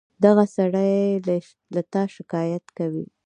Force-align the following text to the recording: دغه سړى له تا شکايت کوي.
دغه 0.25 0.43
سړى 0.55 0.93
له 1.73 1.81
تا 1.93 2.03
شکايت 2.15 2.65
کوي. 2.77 3.05